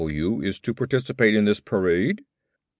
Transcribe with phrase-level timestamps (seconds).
[0.03, 0.41] F.W.
[0.41, 2.25] is to participate in this parade?"